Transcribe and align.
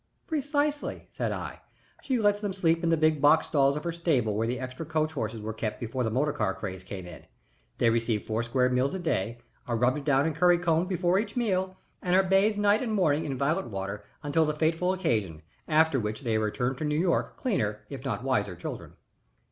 "Precisely," 0.25 1.07
said 1.11 1.31
I. 1.31 1.61
"She 2.01 2.17
lets 2.17 2.41
them 2.41 2.53
sleep 2.53 2.83
in 2.83 2.89
the 2.89 2.97
big 2.97 3.21
box 3.21 3.45
stalls 3.45 3.75
of 3.77 3.83
her 3.83 3.91
stable 3.91 4.33
where 4.33 4.47
the 4.47 4.59
extra 4.59 4.83
coach 4.83 5.13
horses 5.13 5.41
were 5.41 5.53
kept 5.53 5.79
before 5.79 6.03
the 6.03 6.09
motor 6.09 6.33
car 6.33 6.55
craze 6.55 6.83
came 6.83 7.05
in. 7.05 7.25
They 7.77 7.91
receive 7.91 8.25
four 8.25 8.41
square 8.41 8.67
meals 8.69 8.95
a 8.95 8.99
day, 8.99 9.37
are 9.67 9.77
rubbed 9.77 10.03
down 10.03 10.25
and 10.25 10.35
curry 10.35 10.57
combed 10.57 10.89
before 10.89 11.19
each 11.19 11.37
meal, 11.37 11.77
and 12.01 12.15
are 12.15 12.23
bathed 12.23 12.57
night 12.57 12.81
and 12.81 12.93
morning 12.95 13.25
in 13.25 13.37
violet 13.37 13.67
water 13.67 14.03
until 14.23 14.43
the 14.43 14.55
fateful 14.55 14.91
occasion, 14.91 15.43
after 15.67 15.99
which 15.99 16.21
they 16.21 16.35
are 16.37 16.39
returned 16.39 16.79
to 16.79 16.83
New 16.83 16.99
York 16.99 17.37
cleaner 17.37 17.81
if 17.87 18.03
not 18.03 18.23
wiser 18.23 18.55
children." 18.55 18.93